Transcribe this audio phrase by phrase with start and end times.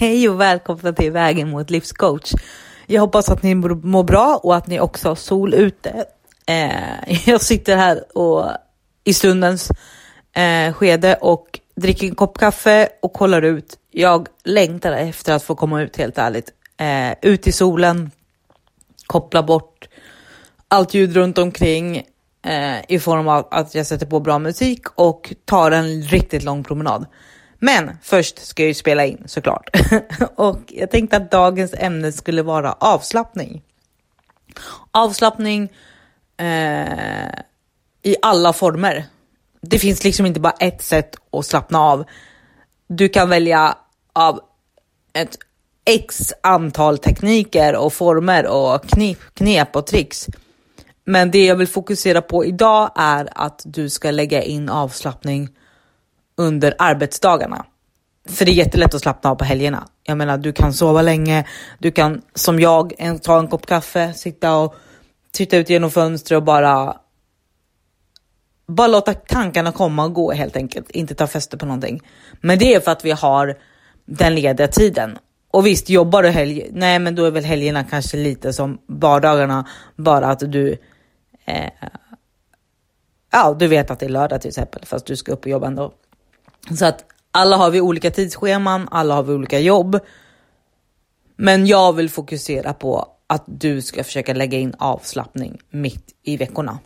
[0.00, 2.32] Hej och välkomna till Vägen mot livscoach.
[2.86, 6.04] Jag hoppas att ni mår bra och att ni också har sol ute.
[6.46, 8.46] Eh, jag sitter här och,
[9.04, 9.70] i stundens
[10.32, 13.78] eh, skede och dricker en kopp kaffe och kollar ut.
[13.90, 16.52] Jag längtar efter att få komma ut helt ärligt.
[16.76, 18.10] Eh, ut i solen,
[19.06, 19.88] koppla bort
[20.68, 21.96] allt ljud runt omkring
[22.46, 26.64] eh, i form av att jag sätter på bra musik och tar en riktigt lång
[26.64, 27.06] promenad.
[27.58, 29.70] Men först ska jag ju spela in såklart.
[30.34, 33.62] och jag tänkte att dagens ämne skulle vara avslappning.
[34.90, 35.68] Avslappning
[36.36, 37.28] eh,
[38.02, 39.04] i alla former.
[39.60, 42.04] Det finns liksom inte bara ett sätt att slappna av.
[42.86, 43.76] Du kan välja
[44.12, 44.40] av
[45.12, 45.38] ett
[45.84, 50.26] x antal tekniker och former och knep, knep och tricks.
[51.04, 55.48] Men det jag vill fokusera på idag är att du ska lägga in avslappning
[56.38, 57.64] under arbetsdagarna.
[58.28, 59.88] För det är jättelätt att slappna av på helgerna.
[60.02, 61.44] Jag menar, du kan sova länge,
[61.78, 64.74] du kan som jag en, ta en kopp kaffe, sitta och
[65.32, 66.96] titta ut genom fönstret och bara
[68.66, 72.00] bara låta tankarna komma och gå helt enkelt, inte ta fäste på någonting.
[72.40, 73.58] Men det är för att vi har
[74.06, 75.18] den lediga tiden.
[75.50, 79.68] Och visst, jobbar du helg, nej men då är väl helgerna kanske lite som vardagarna,
[79.96, 80.78] bara att du
[81.44, 81.70] eh,
[83.32, 85.66] ja, du vet att det är lördag till exempel, fast du ska upp och jobba
[85.66, 85.92] ändå.
[86.76, 89.98] Så att alla har vi olika tidsscheman, alla har vi olika jobb.
[91.36, 96.78] Men jag vill fokusera på att du ska försöka lägga in avslappning mitt i veckorna.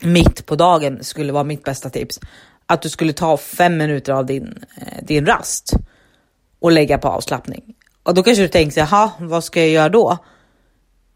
[0.00, 2.20] Mitt på dagen skulle vara mitt bästa tips.
[2.66, 5.72] Att du skulle ta fem minuter av din, eh, din rast
[6.60, 7.74] och lägga på avslappning.
[8.02, 10.18] Och då kanske du tänker, jaha, vad ska jag göra då?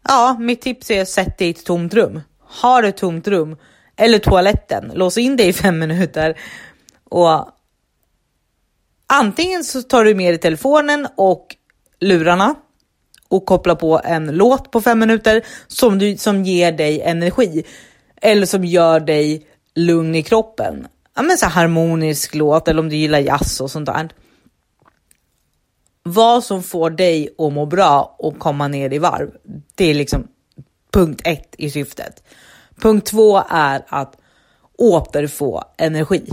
[0.07, 2.21] Ja, mitt tips är sätt dig i ett tomt rum.
[2.39, 3.57] Har ett tomt rum
[3.95, 6.37] eller toaletten, lås in dig i fem minuter
[7.09, 7.56] och
[9.07, 11.55] Antingen så tar du med dig telefonen och
[11.99, 12.55] lurarna
[13.27, 17.63] och kopplar på en låt på fem minuter som, du, som ger dig energi
[18.21, 20.87] eller som gör dig lugn i kroppen.
[21.15, 24.09] Ja, men så harmonisk låt eller om du gillar jazz och sånt där.
[26.03, 29.31] Vad som får dig att må bra och komma ner i varv.
[29.75, 30.27] Det är liksom
[30.91, 32.23] punkt ett i syftet.
[32.81, 34.17] Punkt två är att
[34.77, 36.29] återfå energi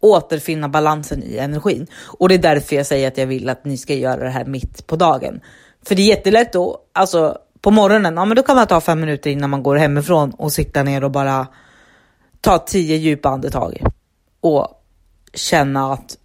[0.00, 1.86] återfinna balansen i energin.
[2.06, 4.44] Och det är därför jag säger att jag vill att ni ska göra det här
[4.44, 5.40] mitt på dagen.
[5.86, 9.00] För det är jättelätt då, alltså på morgonen, ja men då kan man ta fem
[9.00, 11.46] minuter innan man går hemifrån och sitta ner och bara
[12.40, 13.82] ta tio djupa andetag
[14.40, 14.68] och
[15.34, 16.16] känna att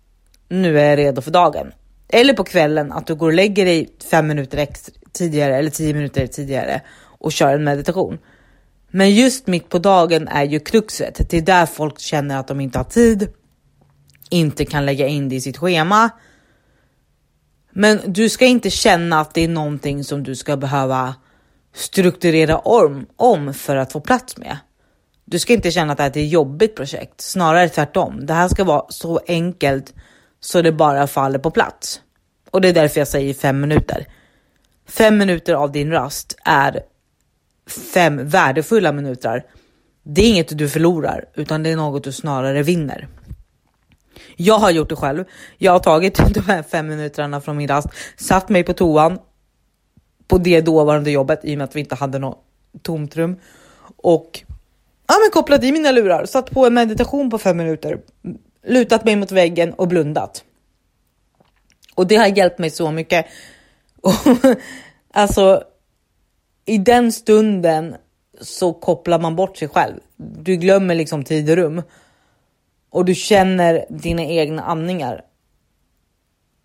[0.49, 1.71] nu är jag redo för dagen.
[2.07, 5.93] Eller på kvällen att du går och lägger dig fem minuter extra tidigare eller tio
[5.93, 6.81] minuter tidigare
[7.19, 8.17] och kör en meditation.
[8.91, 11.29] Men just mitt på dagen är ju kruxet.
[11.29, 13.29] Det är där folk känner att de inte har tid
[14.29, 16.09] inte kan lägga in det i sitt schema.
[17.71, 21.15] Men du ska inte känna att det är någonting som du ska behöva
[21.73, 24.57] strukturera om, om för att få plats med.
[25.25, 28.25] Du ska inte känna att det är ett jobbigt projekt, snarare tvärtom.
[28.25, 29.93] Det här ska vara så enkelt
[30.39, 32.01] så det bara faller på plats.
[32.51, 34.05] Och det är därför jag säger fem minuter.
[34.89, 36.81] Fem minuter av din rast är
[37.93, 39.45] fem värdefulla minuter.
[40.03, 43.07] Det är inget du förlorar, utan det är något du snarare vinner.
[44.35, 45.23] Jag har gjort det själv.
[45.57, 47.87] Jag har tagit de här fem minuterna från min rast,
[48.17, 49.19] satt mig på toan
[50.27, 52.43] på det dåvarande jobbet i och med att vi inte hade något
[52.81, 53.35] tomt rum
[53.97, 54.43] och
[55.07, 57.99] ja, men kopplat i mina lurar, satt på en meditation på fem minuter,
[58.67, 60.43] lutat mig mot väggen och blundat.
[61.95, 63.25] Och det har hjälpt mig så mycket.
[65.13, 65.63] alltså,
[66.65, 67.95] i den stunden
[68.41, 69.99] så kopplar man bort sig själv.
[70.17, 71.81] Du glömmer liksom tid och rum
[72.95, 75.21] och du känner dina egna andningar.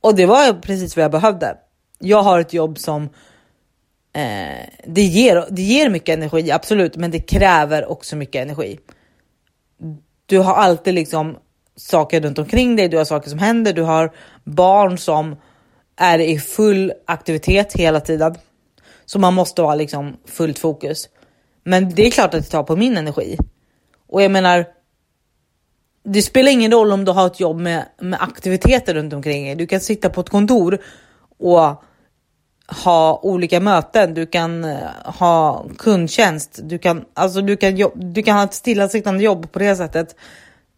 [0.00, 1.56] Och det var precis vad jag behövde.
[1.98, 3.02] Jag har ett jobb som
[4.12, 8.78] eh, det, ger, det ger mycket energi, absolut, men det kräver också mycket energi.
[10.26, 11.36] Du har alltid liksom
[11.76, 14.12] saker runt omkring dig, du har saker som händer, du har
[14.44, 15.36] barn som
[15.96, 18.34] är i full aktivitet hela tiden.
[19.06, 21.08] Så man måste ha liksom fullt fokus.
[21.64, 23.36] Men det är klart att det tar på min energi.
[24.08, 24.79] Och jag menar,
[26.04, 29.54] det spelar ingen roll om du har ett jobb med, med aktiviteter runt omkring dig.
[29.54, 30.78] Du kan sitta på ett kontor
[31.38, 31.82] och
[32.84, 38.36] ha olika möten, du kan eh, ha kundtjänst, du kan, alltså du kan, du kan
[38.36, 40.16] ha ett stillasittande jobb på det sättet.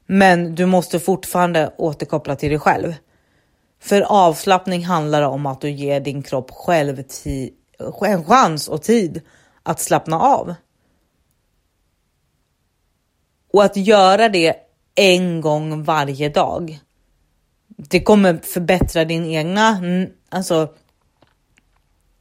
[0.07, 2.95] Men du måste fortfarande återkoppla till dig själv.
[3.81, 7.05] För avslappning handlar om att du ger din kropp själv
[8.01, 9.21] en chans och tid
[9.63, 10.55] att slappna av.
[13.53, 14.57] Och att göra det
[14.95, 16.79] en gång varje dag.
[17.69, 20.69] Det kommer förbättra din egna, mm, alltså,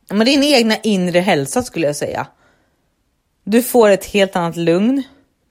[0.09, 2.27] men din egna inre hälsa skulle jag säga.
[3.43, 5.03] Du får ett helt annat lugn.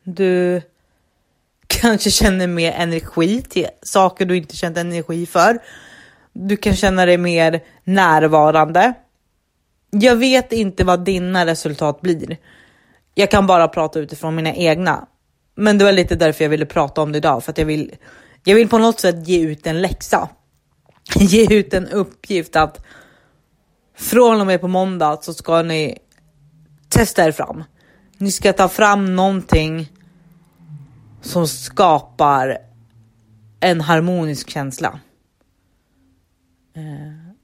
[0.05, 0.63] Du
[1.67, 5.59] kanske känner mer energi till saker du inte känt energi för.
[6.33, 8.95] Du kan känna dig mer närvarande.
[9.91, 12.37] Jag vet inte vad dina resultat blir.
[13.15, 15.07] Jag kan bara prata utifrån mina egna.
[15.55, 17.97] Men det var lite därför jag ville prata om det idag, för att jag vill,
[18.45, 20.29] jag vill på något sätt ge ut en läxa.
[21.15, 22.85] Ge ut en uppgift att
[23.97, 25.99] från och med på måndag så ska ni
[26.89, 27.65] testa er fram.
[28.19, 29.93] Ni ska ta fram någonting
[31.23, 32.59] som skapar
[33.61, 35.01] en harmonisk känsla.
[36.77, 37.35] Eh,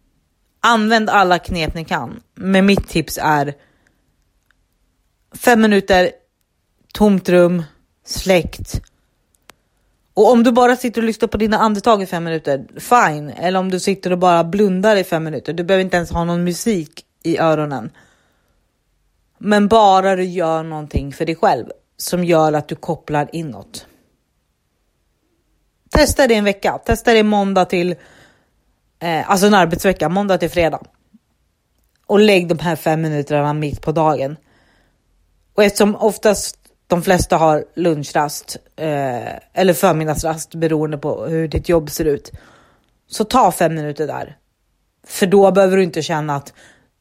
[0.61, 2.21] använd alla knep ni kan.
[2.35, 3.55] Men mitt tips är
[5.33, 6.11] fem minuter,
[6.95, 7.63] tomt rum,
[8.07, 8.81] släckt.
[10.15, 13.31] Och om du bara sitter och lyssnar på dina andetag i fem minuter, fine.
[13.31, 15.53] Eller om du sitter och bara blundar i fem minuter.
[15.53, 17.91] Du behöver inte ens ha någon musik i öronen.
[19.39, 21.67] Men bara du gör någonting för dig själv
[21.97, 23.87] som gör att du kopplar inåt.
[25.91, 26.79] Testa det en vecka.
[26.79, 27.95] Testa det måndag till,
[28.99, 30.81] eh, alltså en arbetsvecka, måndag till fredag.
[32.07, 34.37] Och lägg de här fem minuterna mitt på dagen.
[35.55, 41.91] Och eftersom oftast de flesta har lunchrast eh, eller förmiddagsrast beroende på hur ditt jobb
[41.91, 42.33] ser ut.
[43.09, 44.37] Så ta fem minuter där.
[45.07, 46.53] För då behöver du inte känna att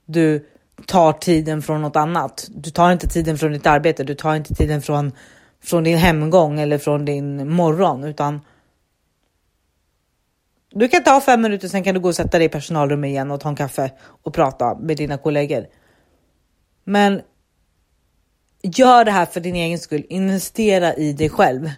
[0.05, 0.45] du
[0.87, 2.47] tar tiden från något annat.
[2.49, 5.11] Du tar inte tiden från ditt arbete, du tar inte tiden från,
[5.63, 8.41] från din hemgång eller från din morgon, utan
[10.69, 13.31] du kan ta fem minuter, sen kan du gå och sätta dig i personalrummet igen
[13.31, 13.91] och ta en kaffe
[14.23, 15.67] och prata med dina kollegor.
[16.83, 17.21] Men
[18.65, 20.05] gör det här för din egen skull.
[20.09, 21.71] Investera i dig själv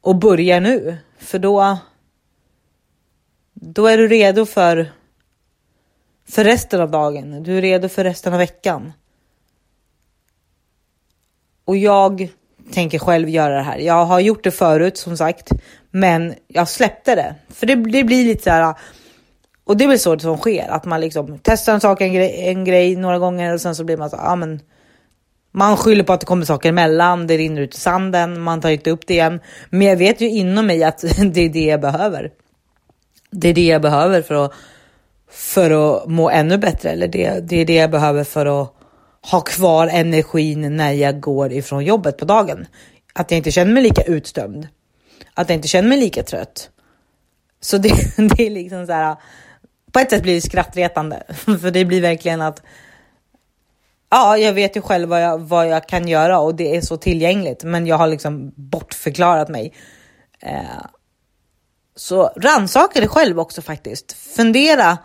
[0.00, 1.78] och börja nu, för då.
[3.54, 4.92] Då är du redo för
[6.28, 7.42] för resten av dagen.
[7.42, 8.92] Du är redo för resten av veckan.
[11.64, 12.28] Och jag
[12.72, 13.78] tänker själv göra det här.
[13.78, 15.52] Jag har gjort det förut som sagt,
[15.90, 18.74] men jag släppte det för det, det blir lite så här.
[19.64, 22.12] Och det är väl så det som sker att man liksom testar en sak, en
[22.12, 24.60] grej, en grej några gånger och sen så blir man så ja, men
[25.52, 28.70] man skyller på att det kommer saker emellan, det rinner ut i sanden, man tar
[28.70, 29.40] inte upp det igen.
[29.70, 30.98] Men jag vet ju inom mig att
[31.32, 32.30] det är det jag behöver.
[33.30, 34.52] Det är det jag behöver för att
[35.30, 36.90] för att må ännu bättre.
[36.90, 38.74] Eller det, det är det jag behöver för att
[39.30, 42.66] ha kvar energin när jag går ifrån jobbet på dagen.
[43.12, 44.68] Att jag inte känner mig lika uttömd.
[45.34, 46.70] Att jag inte känner mig lika trött.
[47.60, 49.16] Så det, det är liksom så här.
[49.92, 52.62] På ett sätt blir det skrattretande, för det blir verkligen att.
[54.10, 56.96] Ja, jag vet ju själv vad jag, vad jag kan göra och det är så
[56.96, 59.74] tillgängligt, men jag har liksom bortförklarat mig.
[60.40, 60.86] Eh,
[61.96, 64.12] så rannsaka dig själv också faktiskt.
[64.12, 64.98] Fundera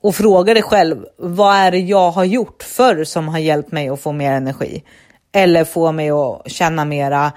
[0.00, 3.88] och fråga dig själv, vad är det jag har gjort förr som har hjälpt mig
[3.88, 4.84] att få mer energi?
[5.32, 7.32] Eller få mig att känna mera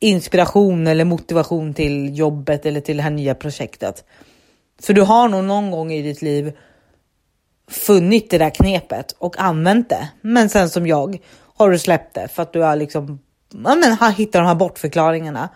[0.00, 4.04] inspiration eller motivation till jobbet eller till det här nya projektet.
[4.82, 6.52] För du har nog någon gång i ditt liv
[7.70, 10.08] funnit det där knepet och använt det.
[10.20, 11.18] Men sen som jag
[11.56, 13.18] har du släppt det för att du har liksom
[13.64, 15.48] ja, men, har hittat de här bortförklaringarna.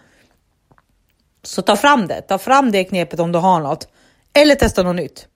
[1.42, 3.88] Så ta fram det, ta fram det knepet om du har något
[4.32, 5.26] eller testa något nytt.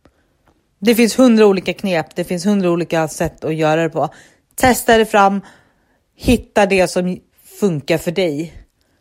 [0.79, 4.09] Det finns hundra olika knep, det finns hundra olika sätt att göra det på.
[4.55, 5.41] Testa det fram,
[6.17, 7.21] hitta det som
[7.61, 8.55] funkar för dig.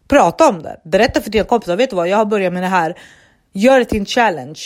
[0.07, 1.75] Prata om det, berätta för dina kompisar.
[1.75, 2.97] Vet du vad, jag har börjat med det här.
[3.53, 4.59] Gör det till en challenge.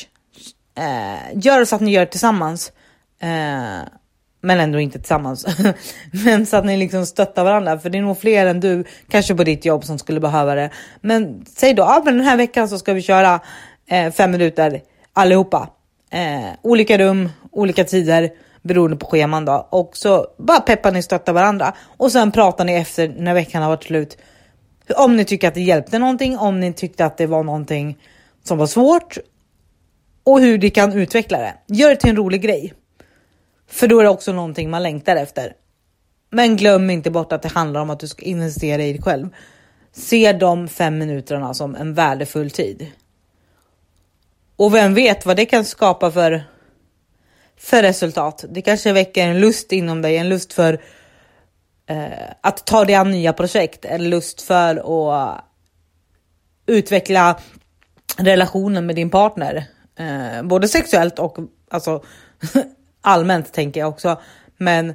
[0.78, 2.72] Eh, gör det så att ni gör det tillsammans.
[3.22, 3.88] Eh,
[4.42, 5.46] men ändå inte tillsammans.
[6.26, 9.36] men så att ni liksom stöttar varandra, för det är nog fler än du, kanske
[9.36, 10.70] på ditt jobb som skulle behöva det.
[11.02, 13.40] Men säg då, ah, men den här veckan så ska vi köra
[13.90, 14.82] eh, fem minuter
[15.14, 15.70] allihopa.
[16.12, 18.30] Eh, olika rum, olika tider
[18.62, 19.68] beroende på scheman då.
[19.70, 23.70] Och så bara peppar ni stöttar varandra och sen pratar ni efter när veckan har
[23.70, 24.18] varit slut.
[24.96, 27.98] Om ni tycker att det hjälpte någonting, om ni tyckte att det var någonting
[28.44, 29.18] som var svårt
[30.24, 31.54] och hur ni kan utveckla det.
[31.68, 32.74] Gör det till en rolig grej.
[33.68, 35.54] För då är det också någonting man längtar efter.
[36.30, 39.30] Men glöm inte bort att det handlar om att du ska investera i dig själv.
[39.92, 42.92] Se de fem minuterna som en värdefull tid.
[44.56, 46.44] Och vem vet vad det kan skapa för,
[47.58, 48.46] för resultat.
[48.50, 50.82] Det kanske väcker en lust inom dig, en lust för
[51.86, 54.76] eh, att ta dig an nya projekt, en lust för
[55.16, 55.44] att
[56.66, 57.40] utveckla
[58.18, 59.66] relationen med din partner.
[59.96, 61.38] Eh, både sexuellt och
[61.70, 62.04] alltså,
[63.08, 64.20] allmänt tänker jag också.
[64.58, 64.94] Men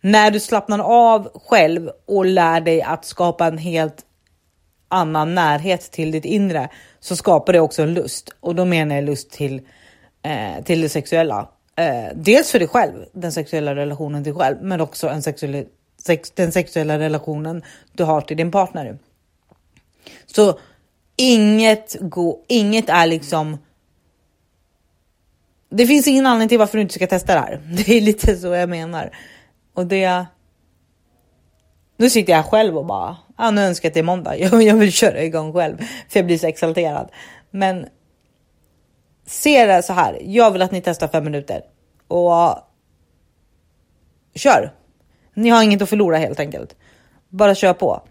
[0.00, 4.04] när du slappnar av själv och lär dig att skapa en helt
[4.88, 6.68] annan närhet till ditt inre
[7.00, 9.60] så skapar det också en lust och då menar jag lust till,
[10.22, 11.48] eh, till det sexuella.
[11.76, 15.64] Eh, dels för dig själv, den sexuella relationen till dig själv, men också en sexuell,
[16.02, 18.98] sex, den sexuella relationen du har till din partner.
[20.26, 20.58] Så
[21.16, 22.38] inget, går.
[22.48, 23.58] inget är liksom
[25.72, 27.60] det finns ingen anledning till varför du inte ska testa det här.
[27.86, 29.10] Det är lite så jag menar.
[29.74, 30.26] Och det...
[31.96, 34.36] Nu sitter jag själv och bara, ja, nu önskar jag att det är måndag.
[34.38, 35.76] Jag, jag vill köra igång själv
[36.08, 37.10] för jag blir så exalterad.
[37.50, 37.86] Men
[39.26, 40.18] se det så här.
[40.24, 41.62] Jag vill att ni testar fem minuter
[42.08, 42.58] och
[44.34, 44.72] kör.
[45.34, 46.76] Ni har inget att förlora helt enkelt.
[47.28, 48.02] Bara kör på.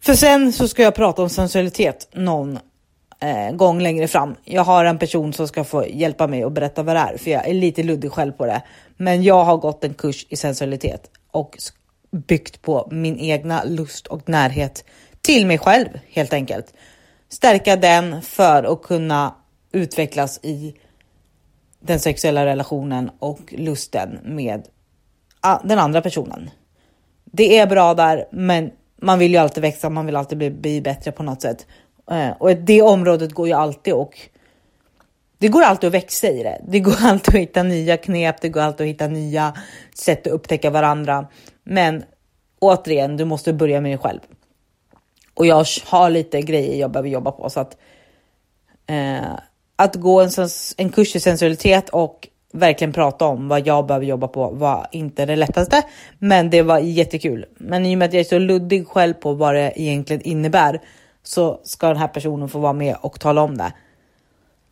[0.00, 2.58] För sen så ska jag prata om sensualitet någon
[3.22, 4.36] eh, gång längre fram.
[4.44, 7.30] Jag har en person som ska få hjälpa mig och berätta vad det är, för
[7.30, 8.62] jag är lite luddig själv på det.
[8.96, 11.58] Men jag har gått en kurs i sensualitet och
[12.10, 14.84] byggt på min egna lust och närhet
[15.20, 16.74] till mig själv helt enkelt.
[17.28, 19.34] Stärka den för att kunna
[19.72, 20.74] utvecklas i
[21.80, 24.62] den sexuella relationen och lusten med
[25.40, 26.50] ah, den andra personen.
[27.24, 28.70] Det är bra där, men
[29.02, 31.66] man vill ju alltid växa, man vill alltid bli, bli bättre på något sätt.
[32.10, 34.18] Eh, och det området går ju alltid och
[35.38, 36.60] det går alltid att växa i det.
[36.68, 39.52] Det går alltid att hitta nya knep, det går alltid att hitta nya
[39.94, 41.26] sätt att upptäcka varandra.
[41.64, 42.04] Men
[42.58, 44.20] återigen, du måste börja med dig själv.
[45.34, 47.76] Och jag har lite grejer jag behöver jobba på så att
[48.86, 49.38] eh,
[49.76, 50.30] att gå en,
[50.76, 55.26] en kurs i sensualitet och verkligen prata om vad jag behöver jobba på var inte
[55.26, 55.82] det lättaste,
[56.18, 57.46] men det var jättekul.
[57.56, 60.80] Men i och med att jag är så luddig själv på vad det egentligen innebär
[61.22, 63.72] så ska den här personen få vara med och tala om det.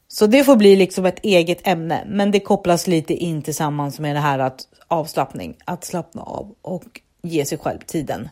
[0.09, 4.17] Så det får bli liksom ett eget ämne, men det kopplas lite in tillsammans med
[4.17, 8.29] det här att avslappning, att slappna av och ge sig själv tiden.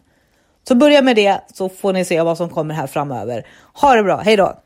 [0.69, 3.47] Så börja med det så får ni se vad som kommer här framöver.
[3.73, 4.59] Ha det bra, hej då!